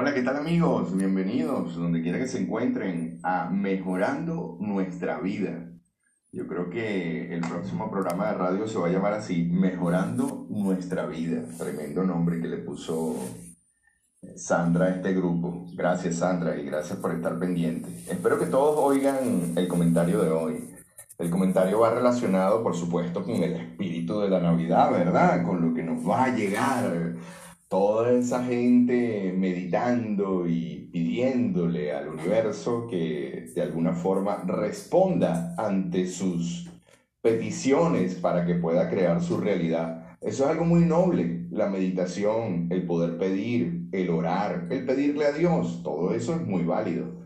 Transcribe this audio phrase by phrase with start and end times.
[0.00, 0.96] Hola, ¿qué tal amigos?
[0.96, 5.72] Bienvenidos, donde quiera que se encuentren, a Mejorando Nuestra Vida.
[6.30, 11.04] Yo creo que el próximo programa de radio se va a llamar así, Mejorando Nuestra
[11.06, 11.42] Vida.
[11.58, 13.16] Tremendo nombre que le puso
[14.36, 15.66] Sandra a este grupo.
[15.74, 17.88] Gracias Sandra y gracias por estar pendiente.
[18.08, 20.74] Espero que todos oigan el comentario de hoy.
[21.18, 25.44] El comentario va relacionado, por supuesto, con el espíritu de la Navidad, ¿verdad?
[25.44, 27.16] Con lo que nos va a llegar
[27.68, 36.70] toda esa gente meditando y pidiéndole al universo que de alguna forma responda ante sus
[37.20, 40.16] peticiones para que pueda crear su realidad.
[40.22, 45.32] Eso es algo muy noble, la meditación, el poder pedir, el orar, el pedirle a
[45.32, 47.18] Dios, todo eso es muy válido.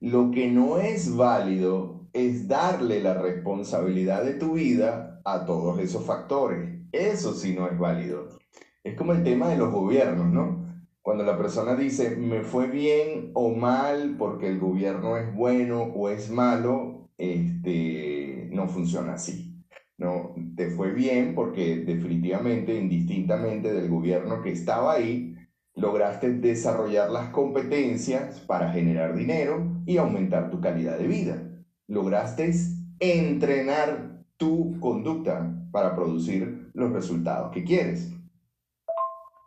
[0.00, 6.04] Lo que no es válido es darle la responsabilidad de tu vida a todos esos
[6.06, 6.80] factores.
[6.90, 8.39] Eso sí no es válido.
[8.82, 10.64] Es como el tema de los gobiernos, ¿no?
[11.02, 16.08] Cuando la persona dice, me fue bien o mal porque el gobierno es bueno o
[16.08, 19.64] es malo, este, no funciona así.
[19.98, 25.36] No, te fue bien porque definitivamente, indistintamente del gobierno que estaba ahí,
[25.74, 31.42] lograste desarrollar las competencias para generar dinero y aumentar tu calidad de vida.
[31.86, 32.50] Lograste
[32.98, 38.10] entrenar tu conducta para producir los resultados que quieres.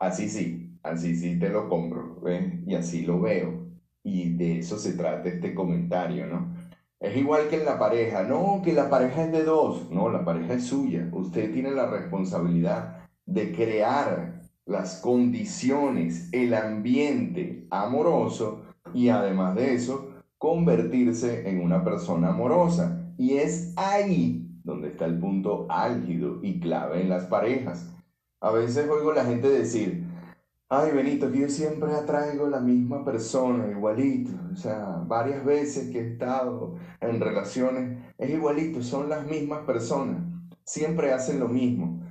[0.04, 2.22] Así sí, así sí te lo compro,
[2.68, 3.68] Y así lo veo.
[4.04, 6.54] Y de eso se trata este comentario, ¿no?
[7.00, 10.26] Es igual que en la pareja, no, que la pareja es de dos, no, la
[10.26, 11.08] pareja es suya.
[11.14, 20.10] Usted tiene la responsabilidad de crear las condiciones, el ambiente amoroso y además de eso,
[20.38, 23.14] convertirse en una persona amorosa.
[23.18, 27.94] Y es ahí donde está el punto álgido y clave en las parejas.
[28.44, 30.04] A veces oigo la gente decir,
[30.68, 34.32] ay Benito, que yo siempre atraigo la misma persona, igualito.
[34.52, 40.24] O sea, varias veces que he estado en relaciones, es igualito, son las mismas personas.
[40.66, 42.02] Siempre hacen lo mismo.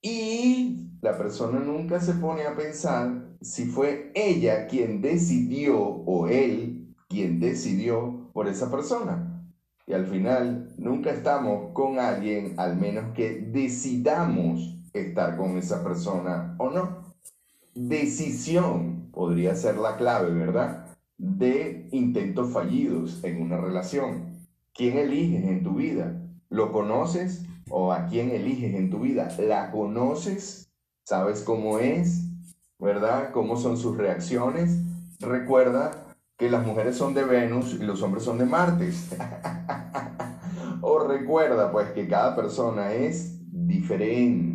[0.00, 6.94] Y la persona nunca se pone a pensar si fue ella quien decidió o él
[7.10, 9.52] quien decidió por esa persona.
[9.86, 16.54] Y al final nunca estamos con alguien, al menos que decidamos estar con esa persona
[16.58, 17.14] o no.
[17.74, 20.86] Decisión podría ser la clave, ¿verdad?
[21.18, 24.38] De intentos fallidos en una relación.
[24.72, 26.20] ¿Quién eliges en tu vida?
[26.48, 29.28] ¿Lo conoces o a quién eliges en tu vida?
[29.38, 30.70] ¿La conoces?
[31.02, 32.22] ¿Sabes cómo es?
[32.78, 33.30] ¿Verdad?
[33.32, 34.78] ¿Cómo son sus reacciones?
[35.18, 35.90] Recuerda
[36.36, 38.92] que las mujeres son de Venus y los hombres son de Marte.
[40.80, 44.53] o recuerda pues que cada persona es diferente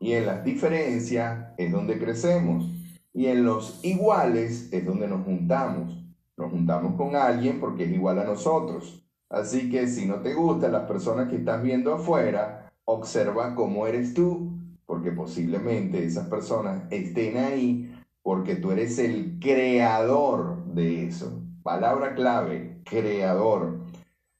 [0.00, 2.66] y en las diferencias es donde crecemos.
[3.12, 6.04] Y en los iguales es donde nos juntamos.
[6.36, 9.04] Nos juntamos con alguien porque es igual a nosotros.
[9.28, 14.14] Así que si no te gustan las personas que estás viendo afuera, observa cómo eres
[14.14, 14.52] tú,
[14.86, 21.42] porque posiblemente esas personas estén ahí porque tú eres el creador de eso.
[21.62, 23.80] Palabra clave, creador.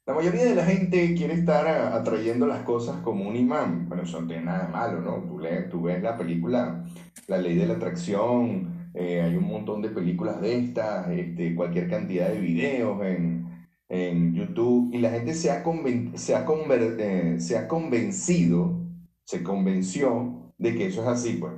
[0.06, 3.86] La mayoría de la gente quiere estar atrayendo las cosas como un imán.
[3.88, 5.22] Bueno, eso no tiene nada malo, ¿no?
[5.28, 5.40] Tú,
[5.70, 6.84] tú ves la película
[7.28, 11.88] La Ley de la Atracción, eh, hay un montón de películas de estas, este, cualquier
[11.88, 15.62] cantidad de videos en, en YouTube, y la gente se ha,
[16.14, 18.80] se, ha eh, se ha convencido,
[19.24, 21.52] se convenció de que eso es así, pues.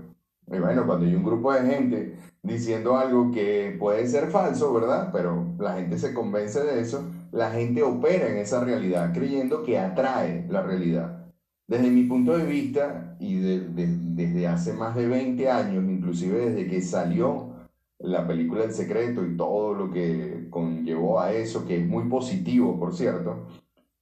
[0.49, 5.11] Y bueno, cuando hay un grupo de gente diciendo algo que puede ser falso, ¿verdad?
[5.13, 9.79] Pero la gente se convence de eso la gente opera en esa realidad, creyendo que
[9.79, 11.27] atrae la realidad.
[11.67, 16.83] Desde mi punto de vista, y desde hace más de 20 años, inclusive desde que
[16.83, 17.53] salió
[17.99, 22.79] la película El Secreto y todo lo que conllevó a eso, que es muy positivo,
[22.79, 23.47] por cierto,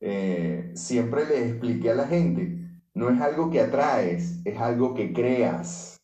[0.01, 2.59] eh, siempre le expliqué a la gente,
[2.95, 6.00] no es algo que atraes, es algo que creas.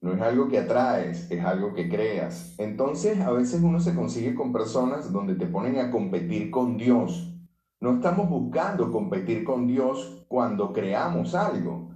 [0.00, 2.54] No es algo que atraes, es algo que creas.
[2.56, 7.34] Entonces, a veces uno se consigue con personas donde te ponen a competir con Dios.
[7.80, 11.94] No estamos buscando competir con Dios cuando creamos algo.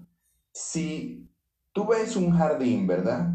[0.53, 1.31] Si
[1.73, 3.31] tú ves un jardín, ¿verdad?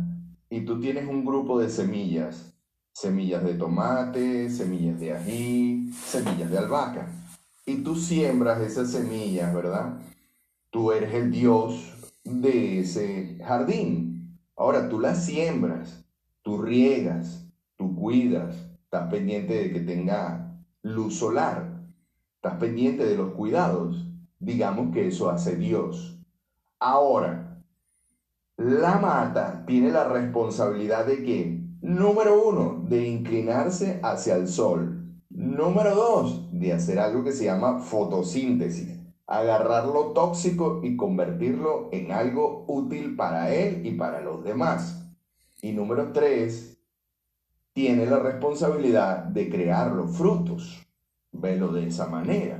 [0.51, 2.53] Y tú tienes un grupo de semillas,
[2.93, 7.07] semillas de tomate, semillas de ají, semillas de albahaca.
[7.65, 9.99] Y tú siembras esas semillas, ¿verdad?
[10.69, 14.08] Tú eres el Dios de ese jardín
[14.59, 16.03] Ahora tú las siembras,
[16.41, 17.47] tú riegas,
[17.77, 21.79] tú cuidas, estás pendiente de que tenga luz solar,
[22.35, 24.05] estás pendiente de los cuidados.
[24.37, 26.19] Digamos que eso hace Dios.
[26.77, 27.63] Ahora,
[28.57, 35.05] la mata tiene la responsabilidad de que, número uno, de inclinarse hacia el sol.
[35.29, 38.98] Número dos, de hacer algo que se llama fotosíntesis.
[39.31, 45.07] Agarrar lo tóxico y convertirlo en algo útil para él y para los demás.
[45.61, 46.79] Y número tres,
[47.73, 50.83] tiene la responsabilidad de crear los frutos.
[51.31, 52.59] Velo de esa manera,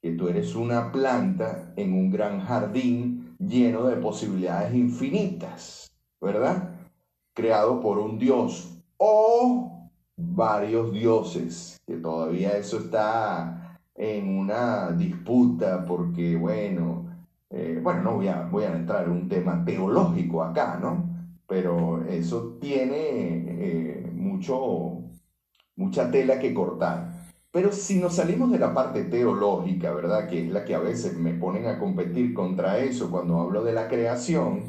[0.00, 5.90] que tú eres una planta en un gran jardín lleno de posibilidades infinitas,
[6.22, 6.74] ¿verdad?
[7.34, 13.67] Creado por un dios o varios dioses, que todavía eso está
[13.98, 17.04] en una disputa porque, bueno,
[17.50, 21.04] eh, bueno, no voy a, voy a entrar en un tema teológico acá, ¿no?
[21.46, 25.02] Pero eso tiene eh, mucho,
[25.76, 27.26] mucha tela que cortar.
[27.50, 30.28] Pero si nos salimos de la parte teológica, ¿verdad?
[30.28, 33.72] Que es la que a veces me ponen a competir contra eso cuando hablo de
[33.72, 34.64] la creación,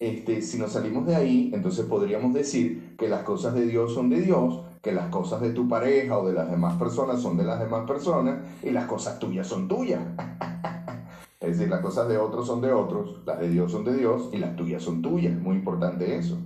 [0.00, 4.10] este, si nos salimos de ahí, entonces podríamos decir que las cosas de Dios son
[4.10, 7.42] de Dios, que las cosas de tu pareja o de las demás personas son de
[7.42, 10.00] las demás personas y las cosas tuyas son tuyas.
[11.40, 14.30] es decir, las cosas de otros son de otros, las de Dios son de Dios
[14.32, 15.36] y las tuyas son tuyas.
[15.40, 16.38] Muy importante eso.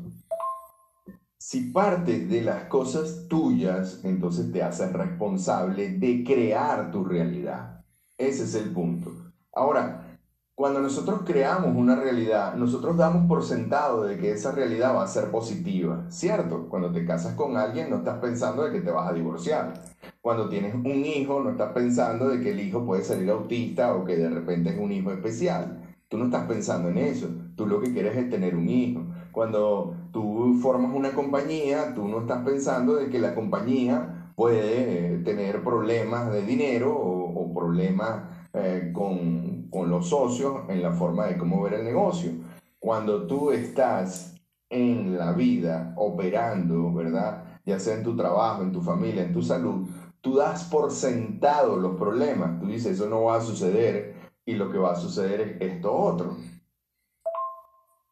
[1.36, 7.84] Si partes de las cosas tuyas, entonces te haces responsable de crear tu realidad.
[8.16, 9.10] Ese es el punto.
[9.52, 10.09] Ahora,
[10.54, 15.08] cuando nosotros creamos una realidad, nosotros damos por sentado de que esa realidad va a
[15.08, 16.68] ser positiva, ¿cierto?
[16.68, 19.72] Cuando te casas con alguien no estás pensando de que te vas a divorciar.
[20.20, 24.04] Cuando tienes un hijo no estás pensando de que el hijo puede salir autista o
[24.04, 25.80] que de repente es un hijo especial.
[26.08, 27.28] Tú no estás pensando en eso.
[27.56, 29.06] Tú lo que quieres es tener un hijo.
[29.32, 35.18] Cuando tú formas una compañía, tú no estás pensando de que la compañía puede eh,
[35.18, 38.24] tener problemas de dinero o, problemas
[38.54, 42.32] eh, con, con los socios en la forma de cómo ver el negocio.
[42.78, 44.34] Cuando tú estás
[44.68, 47.44] en la vida operando, ¿verdad?
[47.64, 49.88] Ya sea en tu trabajo, en tu familia, en tu salud,
[50.20, 52.60] tú das por sentado los problemas.
[52.60, 54.14] Tú dices, eso no va a suceder
[54.44, 56.36] y lo que va a suceder es esto otro.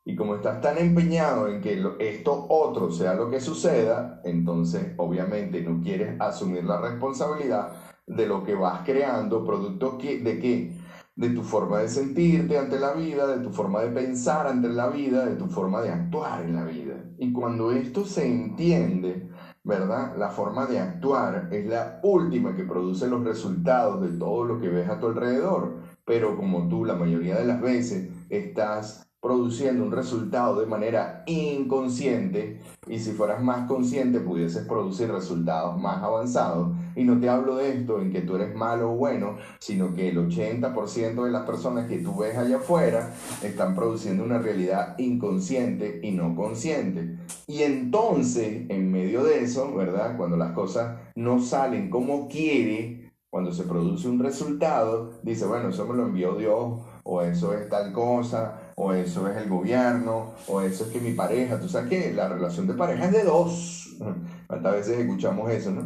[0.05, 5.61] Y como estás tan empeñado en que esto otro sea lo que suceda, entonces obviamente
[5.61, 7.73] no quieres asumir la responsabilidad
[8.07, 10.78] de lo que vas creando, producto de qué?
[11.19, 14.87] De tu forma de sentirte ante la vida, de tu forma de pensar ante la
[14.87, 16.94] vida, de tu forma de actuar en la vida.
[17.19, 19.29] Y cuando esto se entiende,
[19.65, 20.17] ¿verdad?
[20.17, 24.69] La forma de actuar es la última que produce los resultados de todo lo que
[24.69, 25.81] ves a tu alrededor.
[26.05, 32.61] Pero como tú la mayoría de las veces estás produciendo un resultado de manera inconsciente
[32.87, 36.70] y si fueras más consciente pudieses producir resultados más avanzados.
[36.94, 40.09] Y no te hablo de esto en que tú eres malo o bueno, sino que
[40.09, 43.12] el 80% de las personas que tú ves allá afuera
[43.43, 47.19] están produciendo una realidad inconsciente y no consciente.
[47.47, 50.17] Y entonces, en medio de eso, ¿verdad?
[50.17, 55.87] Cuando las cosas no salen como quiere, cuando se produce un resultado, dice, bueno, eso
[55.87, 60.61] me lo envió Dios, o eso es tal cosa, o eso es el gobierno, o
[60.61, 63.97] eso es que mi pareja, tú sabes que la relación de pareja es de dos.
[64.47, 65.83] ¿Cuántas veces escuchamos eso, no?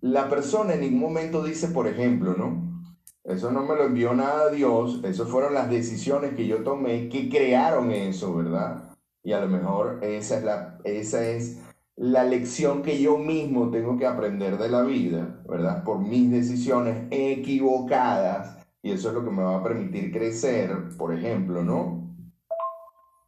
[0.00, 2.72] La persona en ningún momento dice, por ejemplo, ¿no?
[3.22, 7.28] Eso no me lo envió nada Dios, eso fueron las decisiones que yo tomé que
[7.28, 8.94] crearon eso, ¿verdad?
[9.22, 11.60] Y a lo mejor esa es la, esa es
[11.96, 15.84] la lección que yo mismo tengo que aprender de la vida, ¿verdad?
[15.84, 18.56] Por mis decisiones equivocadas.
[18.82, 22.01] Y eso es lo que me va a permitir crecer, por ejemplo, ¿no?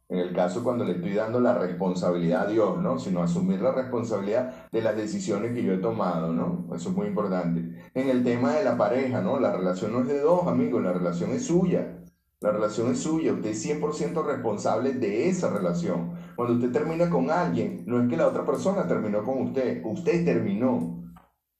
[0.07, 2.99] En el caso cuando le estoy dando la responsabilidad a Dios, ¿no?
[2.99, 6.67] Sino asumir la responsabilidad de las decisiones que yo he tomado, ¿no?
[6.75, 7.89] Eso es muy importante.
[7.95, 9.39] En el tema de la pareja, ¿no?
[9.39, 12.03] La relación no es de dos, amigos, la relación es suya.
[12.39, 16.13] La relación es suya, usted es 100% responsable de esa relación.
[16.35, 20.23] Cuando usted termina con alguien, no es que la otra persona terminó con usted, usted
[20.23, 21.03] terminó.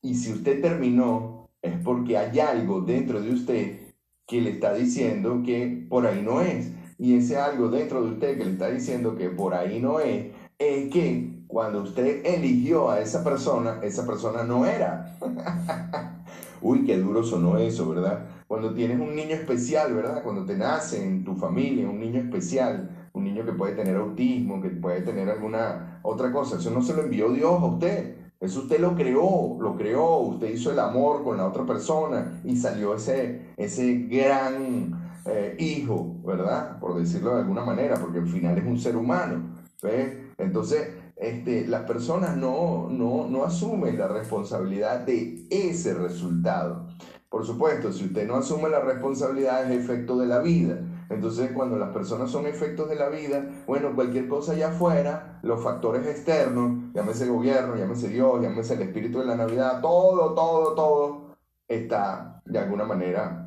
[0.03, 3.79] Y si usted terminó, es porque hay algo dentro de usted
[4.27, 8.37] que le está diciendo que por ahí no es y ese algo dentro de usted
[8.37, 12.99] que le está diciendo que por ahí no es, es que cuando usted eligió a
[12.99, 15.17] esa persona, esa persona no era.
[16.61, 18.25] Uy, qué duro sonó eso, ¿verdad?
[18.47, 20.23] Cuando tienes un niño especial, ¿verdad?
[20.23, 24.61] Cuando te nace en tu familia un niño especial, un niño que puede tener autismo,
[24.61, 28.15] que puede tener alguna otra cosa, eso no se lo envió Dios a usted.
[28.39, 32.57] Eso usted lo creó, lo creó, usted hizo el amor con la otra persona y
[32.57, 36.79] salió ese, ese gran eh, hijo, ¿verdad?
[36.79, 39.55] Por decirlo de alguna manera, porque al final es un ser humano.
[39.82, 40.17] ¿ves?
[40.38, 46.88] Entonces, este, las personas no, no, no asumen la responsabilidad de ese resultado.
[47.29, 50.79] Por supuesto, si usted no asume la responsabilidad es efecto de la vida.
[51.10, 55.63] Entonces, cuando las personas son efectos de la vida, bueno, cualquier cosa allá afuera, los
[55.63, 61.36] factores externos, llámese gobierno, llámese Dios, llámese el espíritu de la Navidad, todo, todo, todo,
[61.67, 63.44] está de alguna manera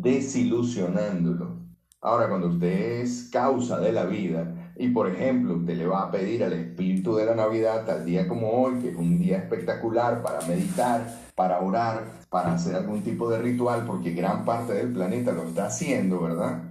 [0.00, 1.56] desilusionándolo.
[2.00, 6.10] Ahora, cuando usted es causa de la vida y, por ejemplo, usted le va a
[6.10, 10.22] pedir al espíritu de la Navidad, tal día como hoy, que es un día espectacular
[10.22, 15.32] para meditar, para orar, para hacer algún tipo de ritual, porque gran parte del planeta
[15.32, 16.62] lo está haciendo, ¿verdad?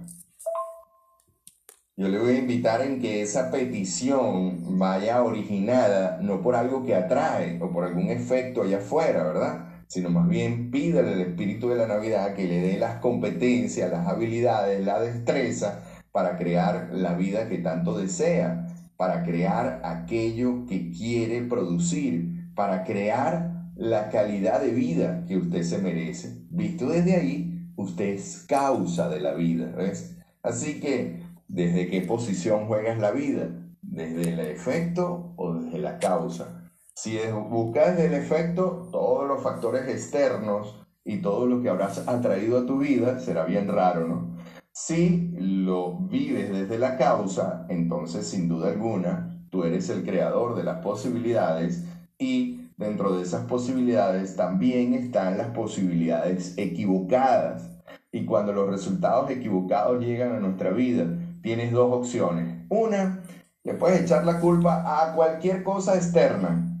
[1.98, 6.94] Yo le voy a invitar en que esa petición vaya originada no por algo que
[6.94, 9.65] atrae o por algún efecto allá afuera, ¿verdad?
[9.88, 14.06] Sino más bien pídale al espíritu de la Navidad que le dé las competencias, las
[14.06, 18.66] habilidades, la destreza para crear la vida que tanto desea,
[18.96, 25.78] para crear aquello que quiere producir, para crear la calidad de vida que usted se
[25.78, 26.38] merece.
[26.50, 30.16] Visto desde ahí, usted es causa de la vida, ¿ves?
[30.42, 33.50] Así que, ¿desde qué posición juegas la vida?
[33.82, 36.65] ¿Desde el efecto o desde la causa?
[36.98, 37.18] Si
[37.50, 40.74] buscas el efecto, todos los factores externos
[41.04, 44.34] y todo lo que habrás atraído a tu vida será bien raro, ¿no?
[44.72, 50.64] Si lo vives desde la causa, entonces sin duda alguna tú eres el creador de
[50.64, 51.84] las posibilidades
[52.18, 57.68] y dentro de esas posibilidades también están las posibilidades equivocadas.
[58.10, 61.04] Y cuando los resultados equivocados llegan a nuestra vida,
[61.42, 62.64] tienes dos opciones.
[62.70, 63.22] Una,
[63.64, 66.72] le puedes echar la culpa a cualquier cosa externa,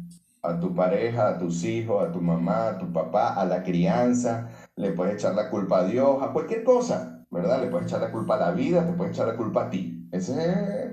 [0.42, 4.48] a tu pareja, a tus hijos, a tu mamá, a tu papá, a la crianza,
[4.76, 7.62] le puedes echar la culpa a Dios, a cualquier cosa, ¿verdad?
[7.62, 10.08] Le puedes echar la culpa a la vida, te puedes echar la culpa a ti.
[10.12, 10.90] Ese es,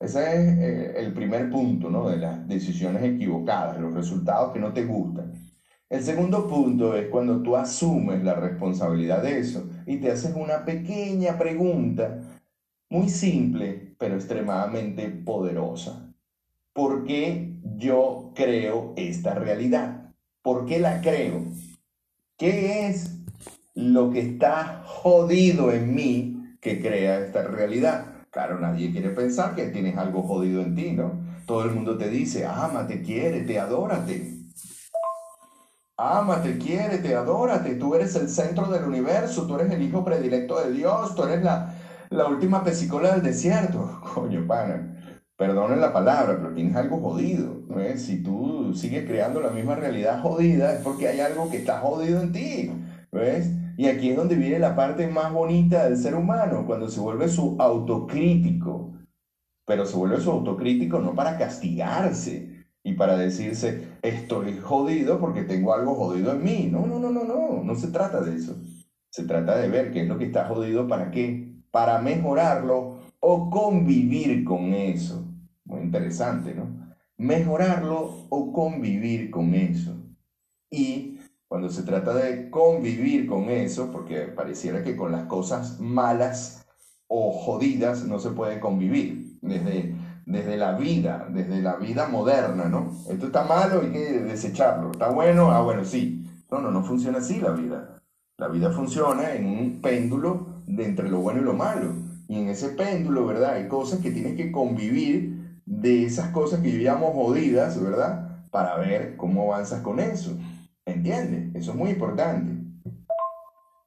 [0.00, 2.08] ese es eh, el primer punto, ¿no?
[2.08, 5.32] De las decisiones equivocadas, los resultados que no te gustan.
[5.88, 10.64] El segundo punto es cuando tú asumes la responsabilidad de eso y te haces una
[10.64, 12.20] pequeña pregunta,
[12.90, 16.12] muy simple, pero extremadamente poderosa.
[16.72, 20.12] ¿Por qué yo creo esta realidad.
[20.42, 21.44] ¿Por qué la creo?
[22.38, 23.18] ¿Qué es
[23.74, 28.24] lo que está jodido en mí que crea esta realidad?
[28.30, 31.24] Claro, nadie quiere pensar que tienes algo jodido en ti, ¿no?
[31.46, 34.34] Todo el mundo te dice, ámate, te adórate.
[35.96, 37.74] Ámate, te adórate.
[37.76, 41.42] Tú eres el centro del universo, tú eres el hijo predilecto de Dios, tú eres
[41.42, 41.74] la,
[42.10, 44.00] la última pesicola del desierto.
[44.14, 44.95] Coño, pana
[45.36, 47.62] perdonen la palabra, pero tienes algo jodido.
[47.68, 47.76] ¿no?
[47.96, 52.22] Si tú sigues creando la misma realidad jodida, es porque hay algo que está jodido
[52.22, 52.72] en ti.
[53.12, 53.50] ¿Ves?
[53.76, 57.28] Y aquí es donde viene la parte más bonita del ser humano, cuando se vuelve
[57.28, 58.94] su autocrítico.
[59.66, 65.74] Pero se vuelve su autocrítico no para castigarse y para decirse, estoy jodido porque tengo
[65.74, 66.68] algo jodido en mí.
[66.70, 68.56] No, no, no, no, no, no se trata de eso.
[69.10, 73.50] Se trata de ver qué es lo que está jodido, para qué, para mejorarlo o
[73.50, 75.25] convivir con eso.
[75.66, 76.94] Muy interesante, ¿no?
[77.18, 79.96] Mejorarlo o convivir con eso.
[80.70, 81.18] Y
[81.48, 86.66] cuando se trata de convivir con eso, porque pareciera que con las cosas malas
[87.08, 89.94] o jodidas no se puede convivir, desde,
[90.24, 92.92] desde la vida, desde la vida moderna, ¿no?
[93.08, 94.90] Esto está malo, hay que desecharlo.
[94.92, 95.50] ¿Está bueno?
[95.52, 96.28] Ah, bueno, sí.
[96.50, 98.02] No, no, no funciona así la vida.
[98.38, 101.92] La vida funciona en un péndulo de entre lo bueno y lo malo.
[102.28, 103.54] Y en ese péndulo, ¿verdad?
[103.54, 105.35] Hay cosas que tienes que convivir
[105.66, 108.46] de esas cosas que vivíamos jodidas, ¿verdad?
[108.50, 110.38] Para ver cómo avanzas con eso.
[110.86, 111.54] ¿Entiendes?
[111.54, 112.56] Eso es muy importante.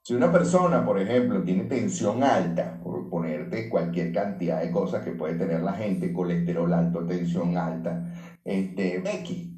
[0.03, 5.11] Si una persona, por ejemplo, tiene tensión alta, por ponerte cualquier cantidad de cosas que
[5.11, 8.11] puede tener la gente, colesterol alto, tensión alta,
[8.43, 9.03] este,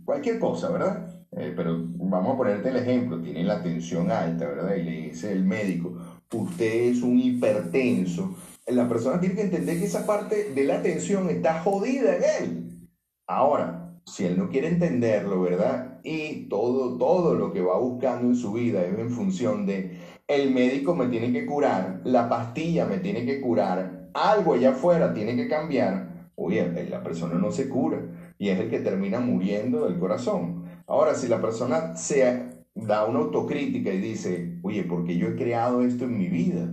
[0.03, 1.07] cualquier cosa, ¿verdad?
[1.31, 4.75] Eh, pero vamos a ponerte el ejemplo, tiene la tensión alta, ¿verdad?
[4.75, 5.95] Y le dice el médico,
[6.33, 8.35] usted es un hipertenso,
[8.71, 12.89] la persona tiene que entender que esa parte de la atención está jodida en él.
[13.27, 15.99] Ahora, si él no quiere entenderlo, ¿verdad?
[16.03, 19.97] Y todo, todo lo que va buscando en su vida es en función de
[20.27, 25.13] el médico me tiene que curar, la pastilla me tiene que curar, algo allá afuera
[25.13, 26.29] tiene que cambiar.
[26.35, 28.01] Oye, la persona no se cura
[28.37, 30.63] y es el que termina muriendo del corazón.
[30.87, 35.81] Ahora, si la persona se da una autocrítica y dice, oye, porque yo he creado
[35.81, 36.71] esto en mi vida,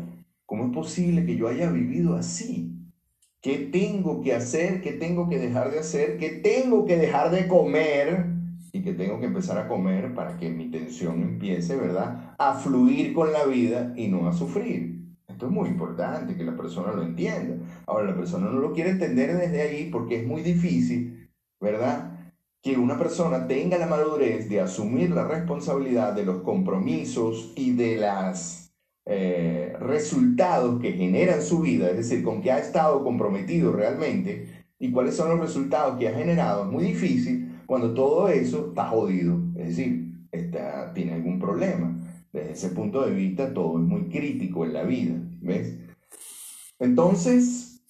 [0.48, 2.74] ¿Cómo es posible que yo haya vivido así?
[3.42, 4.80] ¿Qué tengo que hacer?
[4.80, 6.16] ¿Qué tengo que dejar de hacer?
[6.16, 8.24] ¿Qué tengo que dejar de comer?
[8.72, 12.34] Y que tengo que empezar a comer para que mi tensión empiece, ¿verdad?
[12.38, 15.18] A fluir con la vida y no a sufrir.
[15.28, 17.62] Esto es muy importante que la persona lo entienda.
[17.84, 21.28] Ahora, la persona no lo quiere entender desde ahí porque es muy difícil,
[21.60, 22.32] ¿verdad?
[22.62, 27.96] Que una persona tenga la madurez de asumir la responsabilidad de los compromisos y de
[27.96, 28.67] las
[29.10, 34.90] eh, resultados que generan su vida, es decir, con qué ha estado comprometido realmente y
[34.90, 39.40] cuáles son los resultados que ha generado, es muy difícil cuando todo eso está jodido,
[39.56, 41.96] es decir, está, tiene algún problema.
[42.34, 45.78] Desde ese punto de vista, todo es muy crítico en la vida, ¿ves?
[46.78, 47.82] Entonces,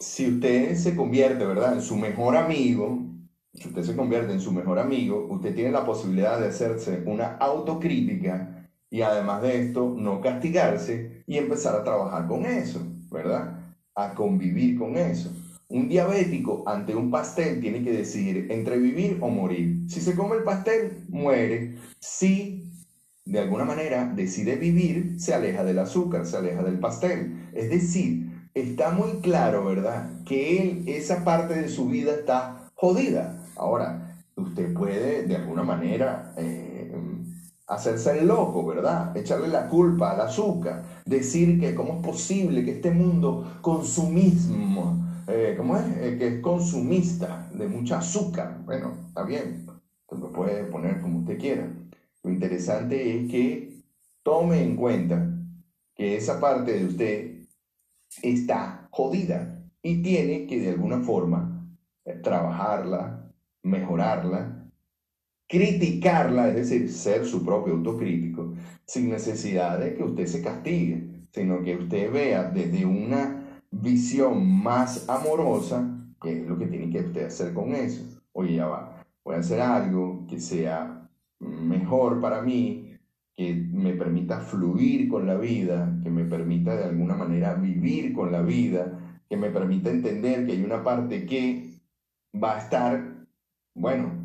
[0.00, 3.06] si usted se convierte, ¿verdad?, en su mejor amigo,
[3.54, 7.36] si usted se convierte en su mejor amigo, usted tiene la posibilidad de hacerse una
[7.36, 8.57] autocrítica
[8.90, 12.80] y además de esto, no castigarse y empezar a trabajar con eso,
[13.10, 13.74] ¿verdad?
[13.94, 15.32] A convivir con eso.
[15.68, 19.82] Un diabético ante un pastel tiene que decidir entre vivir o morir.
[19.88, 21.76] Si se come el pastel, muere.
[22.00, 22.72] Si
[23.26, 27.50] de alguna manera decide vivir, se aleja del azúcar, se aleja del pastel.
[27.52, 30.22] Es decir, está muy claro, ¿verdad?
[30.24, 33.44] Que él, esa parte de su vida está jodida.
[33.56, 36.90] Ahora, usted puede de alguna manera eh,
[37.68, 39.14] hacerse el loco, ¿verdad?
[39.16, 45.54] Echarle la culpa al azúcar, decir que cómo es posible que este mundo consumismo, eh,
[45.56, 45.84] ¿cómo es?
[45.98, 48.62] Eh, que es consumista de mucha azúcar.
[48.64, 49.66] Bueno, está bien,
[50.10, 51.68] lo puede poner como usted quiera.
[52.22, 53.82] Lo interesante es que
[54.22, 55.30] tome en cuenta
[55.94, 57.48] que esa parte de usted
[58.22, 61.68] está jodida y tiene que de alguna forma
[62.22, 63.30] trabajarla,
[63.62, 64.57] mejorarla,
[65.48, 68.54] criticarla, es decir, ser su propio autocrítico,
[68.86, 75.08] sin necesidad de que usted se castigue, sino que usted vea desde una visión más
[75.08, 78.04] amorosa qué es lo que tiene que usted hacer con eso.
[78.32, 81.08] Oye, ya va, voy a hacer algo que sea
[81.40, 82.96] mejor para mí,
[83.34, 88.32] que me permita fluir con la vida, que me permita de alguna manera vivir con
[88.32, 91.74] la vida, que me permita entender que hay una parte que
[92.34, 93.18] va a estar
[93.74, 94.17] bueno,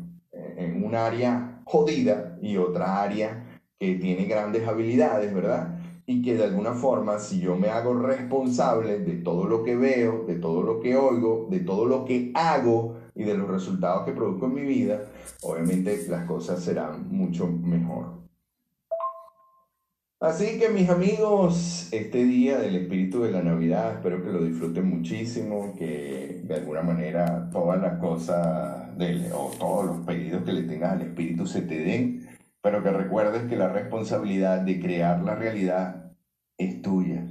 [0.56, 5.78] en un área jodida y otra área que tiene grandes habilidades, ¿verdad?
[6.06, 10.24] Y que de alguna forma, si yo me hago responsable de todo lo que veo,
[10.26, 14.12] de todo lo que oigo, de todo lo que hago y de los resultados que
[14.12, 15.02] produzco en mi vida,
[15.42, 18.23] obviamente las cosas serán mucho mejor.
[20.24, 24.88] Así que mis amigos, este día del espíritu de la Navidad, espero que lo disfruten
[24.88, 28.88] muchísimo, que de alguna manera todas las cosas
[29.34, 32.26] o todos los pedidos que le tengas al espíritu se te den,
[32.62, 36.14] pero que recuerdes que la responsabilidad de crear la realidad
[36.56, 37.26] es tuya,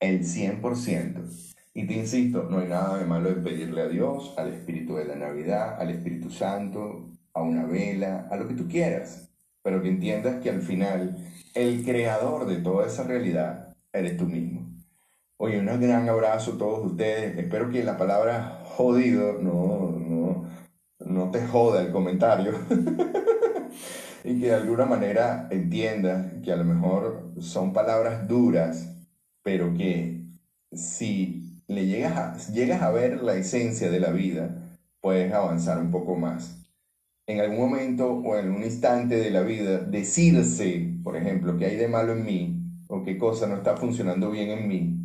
[0.00, 1.54] el 100%.
[1.74, 5.04] Y te insisto, no hay nada de malo de pedirle a Dios, al espíritu de
[5.04, 9.30] la Navidad, al Espíritu Santo, a una vela, a lo que tú quieras,
[9.66, 11.16] pero que entiendas que al final
[11.52, 14.70] el creador de toda esa realidad eres tú mismo.
[15.38, 17.36] Oye, un gran abrazo a todos ustedes.
[17.36, 20.48] Espero que la palabra jodido no, no,
[21.00, 22.52] no te joda el comentario.
[24.24, 28.94] y que de alguna manera entiendas que a lo mejor son palabras duras,
[29.42, 30.28] pero que
[30.70, 34.62] si le llegas a, llegas a ver la esencia de la vida,
[35.00, 36.65] puedes avanzar un poco más
[37.26, 41.76] en algún momento o en un instante de la vida decirse, por ejemplo, que hay
[41.76, 44.96] de malo en mí o qué cosa no está funcionando bien en mí,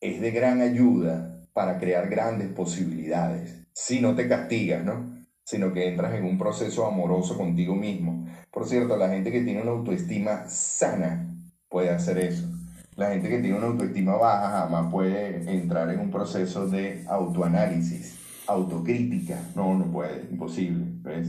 [0.00, 3.66] es de gran ayuda para crear grandes posibilidades.
[3.74, 5.20] Si no te castigas, ¿no?
[5.44, 8.26] Sino que entras en un proceso amoroso contigo mismo.
[8.50, 11.28] Por cierto, la gente que tiene una autoestima sana
[11.68, 12.48] puede hacer eso.
[12.96, 18.18] La gente que tiene una autoestima baja jamás puede entrar en un proceso de autoanálisis,
[18.46, 19.38] autocrítica.
[19.54, 20.84] No, no puede, imposible.
[21.02, 21.28] ¿ves?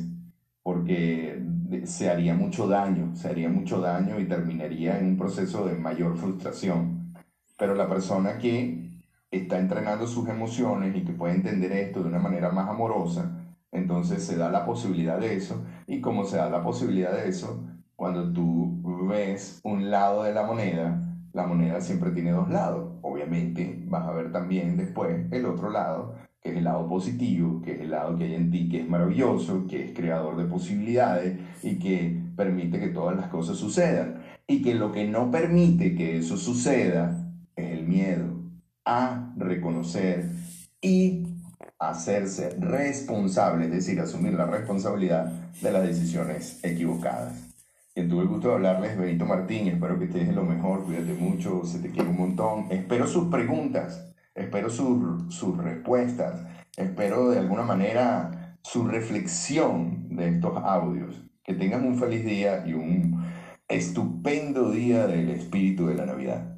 [0.64, 1.42] Porque
[1.86, 6.18] se haría mucho daño, se haría mucho daño y terminaría en un proceso de mayor
[6.18, 7.14] frustración.
[7.58, 8.90] Pero la persona que
[9.32, 13.32] está entrenando sus emociones y que puede entender esto de una manera más amorosa,
[13.72, 15.64] entonces se da la posibilidad de eso.
[15.88, 17.64] Y como se da la posibilidad de eso,
[17.96, 21.02] cuando tú ves un lado de la moneda,
[21.34, 22.94] la moneda siempre tiene dos lados.
[23.02, 27.74] Obviamente vas a ver también después el otro lado que es el lado positivo, que
[27.74, 31.40] es el lado que hay en ti, que es maravilloso, que es creador de posibilidades
[31.62, 34.24] y que permite que todas las cosas sucedan.
[34.48, 38.42] Y que lo que no permite que eso suceda es el miedo
[38.84, 40.32] a reconocer
[40.82, 41.28] y
[41.78, 47.54] hacerse responsable, es decir, asumir la responsabilidad de las decisiones equivocadas.
[47.94, 51.14] Quien tuve el gusto de hablarles, Benito Martín, espero que estés en lo mejor, cuídate
[51.14, 56.42] mucho, se te quiere un montón, espero sus preguntas espero sus, respuestas,
[56.78, 61.16] espero de alguna manera su reflexión de estos audios.
[61.44, 63.26] Que tengan un feliz día y un
[63.68, 66.58] estupendo día del espíritu de la Navidad.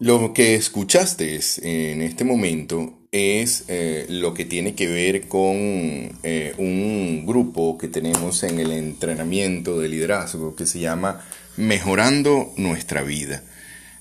[0.00, 6.52] Lo que escuchaste en este momento es eh, lo que tiene que ver con eh,
[6.58, 11.24] un grupo que tenemos en el entrenamiento de liderazgo que se llama
[11.56, 13.44] mejorando nuestra vida.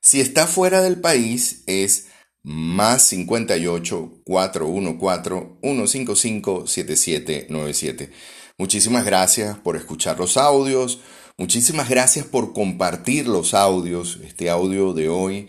[0.00, 2.06] Si está fuera del país, es
[2.42, 8.10] más 58 414 155 7797.
[8.56, 11.00] Muchísimas gracias por escuchar los audios,
[11.36, 14.18] muchísimas gracias por compartir los audios.
[14.24, 15.48] Este audio de hoy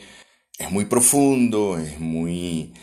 [0.57, 2.73] es muy profundo, es muy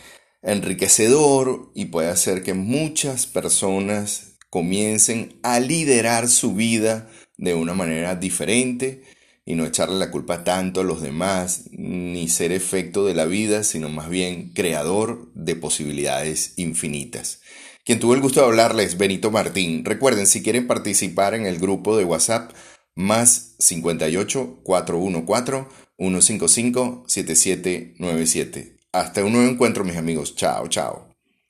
[0.52, 8.16] enriquecedor y puede hacer que muchas personas comiencen a liderar su vida de una manera
[8.16, 9.02] diferente
[9.44, 13.64] y no echarle la culpa tanto a los demás, ni ser efecto de la vida,
[13.64, 17.40] sino más bien creador de posibilidades infinitas.
[17.84, 19.86] Quien tuvo el gusto de hablarles, Benito Martín.
[19.86, 22.52] Recuerden, si quieren participar en el grupo de WhatsApp,
[22.94, 25.66] más 58 414
[25.98, 28.77] 155 7797.
[28.92, 30.34] Hasta un nuevo encuentro, mis amigos.
[30.34, 31.07] Chao, chao.